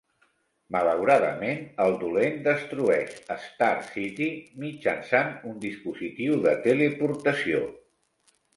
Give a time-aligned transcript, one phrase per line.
[0.75, 3.13] Malauradament, el dolent destrueix
[3.45, 4.31] Star City
[4.65, 7.65] mitjançant un dispositiu de teleportació.